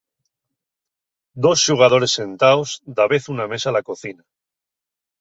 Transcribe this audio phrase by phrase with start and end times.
[1.43, 4.23] Dos xugadores sentaos, davezu na mesa la cocina.